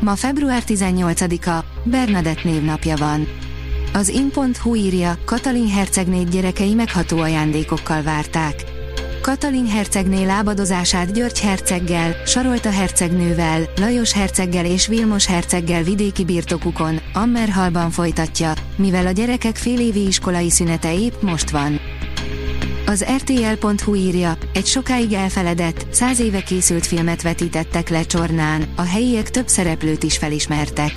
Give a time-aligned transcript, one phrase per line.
[0.00, 3.26] Ma február 18-a, Bernadett névnapja van.
[3.92, 8.64] Az in.hu írja, Katalin hercegné gyerekei megható ajándékokkal várták.
[9.22, 17.90] Katalin hercegné lábadozását György herceggel, Sarolta hercegnővel, Lajos herceggel és Vilmos herceggel vidéki birtokukon, Ammerhalban
[17.90, 21.80] folytatja, mivel a gyerekek félévi iskolai szünete épp most van.
[22.88, 29.30] Az RTL.hu írja, egy sokáig elfeledett, száz éve készült filmet vetítettek le Csornán, a helyiek
[29.30, 30.92] több szereplőt is felismertek.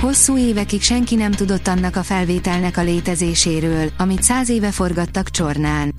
[0.00, 5.94] Hosszú évekig senki nem tudott annak a felvételnek a létezéséről, amit száz éve forgattak Csornán.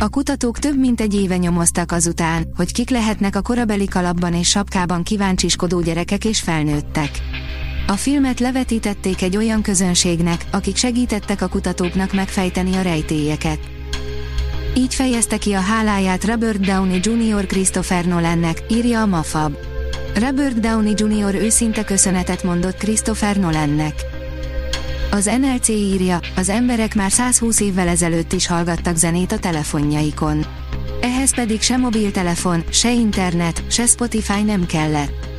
[0.00, 4.48] A kutatók több mint egy éve nyomoztak azután, hogy kik lehetnek a korabeli kalapban és
[4.48, 7.10] sapkában kíváncsiskodó gyerekek és felnőttek.
[7.86, 13.58] A filmet levetítették egy olyan közönségnek, akik segítettek a kutatóknak megfejteni a rejtélyeket.
[14.76, 17.46] Így fejezte ki a háláját Robert Downey Jr.
[17.46, 19.56] Christopher Nolannek, írja a Mafab.
[20.14, 21.34] Robert Downey Jr.
[21.34, 23.94] őszinte köszönetet mondott Christopher Nolannek.
[25.10, 30.44] Az NLC írja, az emberek már 120 évvel ezelőtt is hallgattak zenét a telefonjaikon.
[31.00, 35.33] Ehhez pedig se mobiltelefon, se internet, se Spotify nem kellett.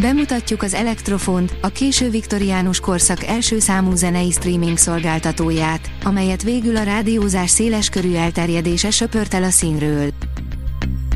[0.00, 6.82] Bemutatjuk az Elektrofont, a késő viktoriánus korszak első számú zenei streaming szolgáltatóját, amelyet végül a
[6.82, 10.10] rádiózás széleskörű elterjedése söpört el a színről.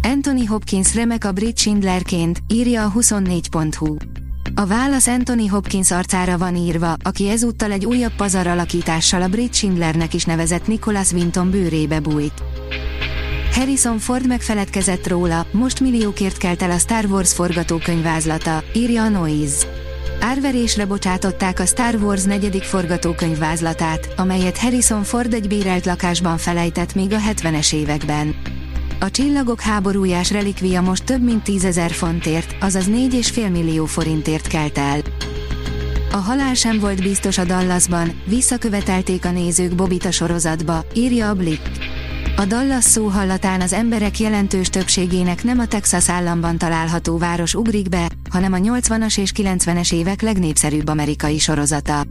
[0.03, 3.97] Anthony Hopkins remek a Brit Schindlerként, írja a 24.hu.
[4.55, 9.55] A válasz Anthony Hopkins arcára van írva, aki ezúttal egy újabb pazar alakítással a Brit
[9.55, 12.43] Schindlernek is nevezett Nicholas Winton bőrébe bújt.
[13.53, 19.67] Harrison Ford megfeledkezett róla, most milliókért kelt el a Star Wars forgatókönyvázlata, írja a Noise.
[20.21, 27.13] Árverésre bocsátották a Star Wars negyedik forgatókönyvvázlatát, amelyet Harrison Ford egy bérelt lakásban felejtett még
[27.13, 28.35] a 70-es években.
[29.01, 34.79] A csillagok háborújás relikvia most több mint 10 ezer fontért, azaz 4,5 millió forintért kelt
[34.79, 35.01] el.
[36.13, 41.71] A halál sem volt biztos a Dallasban, visszakövetelték a nézők Bobita sorozatba, írja a Blick.
[42.37, 47.89] A Dallas szó hallatán az emberek jelentős többségének nem a Texas államban található város ugrik
[47.89, 52.03] be, hanem a 80-as és 90-es évek legnépszerűbb amerikai sorozata.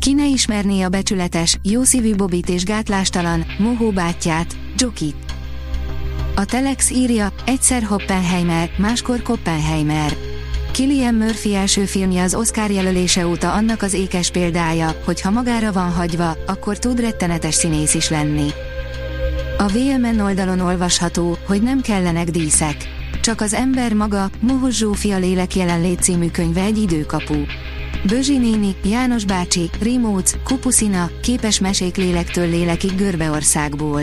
[0.00, 5.16] Ki ne ismerné a becsületes, jószívű Bobit és gátlástalan, mohó bátyját, Jokit.
[6.36, 10.16] A Telex írja, egyszer Hoppenheimer, máskor Koppenheimer.
[10.72, 15.72] Killian Murphy első filmje az Oscar jelölése óta annak az ékes példája, hogy ha magára
[15.72, 18.50] van hagyva, akkor tud rettenetes színész is lenni.
[19.60, 22.76] A VMN oldalon olvasható, hogy nem kellenek díszek.
[23.20, 27.34] Csak az ember maga, Mohos Zsófia lélek jelenlét című könyve egy időkapu.
[28.06, 34.02] Bözsi néni, János bácsi, Rimóc, Kupuszina, képes mesék lélektől lélekig Görbeországból.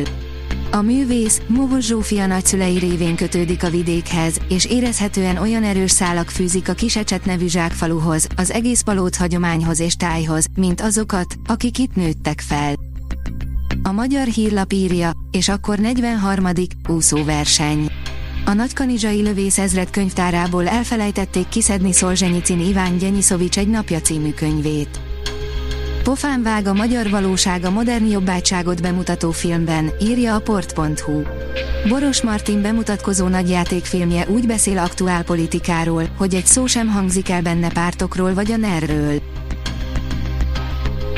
[0.72, 6.69] A művész, Mohos Zsófia nagyszülei révén kötődik a vidékhez, és érezhetően olyan erős szálak fűzik
[6.69, 12.40] a Kisecset nevű zsákfaluhoz, az egész palóc hagyományhoz és tájhoz, mint azokat, akik itt nőttek
[12.40, 12.77] fel.
[13.88, 16.46] A magyar hírlap írja, és akkor 43.
[16.88, 17.90] úszóverseny.
[18.46, 25.00] A nagykanizsai lövész ezred könyvtárából elfelejtették kiszedni Szolzsenyicin Iván Gyenyisovics egy napja című könyvét.
[26.03, 31.22] Pofán vág a magyar valóság a modern jobbátságot bemutató filmben, írja a port.hu.
[31.90, 37.72] Boros Martin bemutatkozó nagyjátékfilmje úgy beszél aktuál politikáról, hogy egy szó sem hangzik el benne
[37.72, 39.22] pártokról vagy a nerről.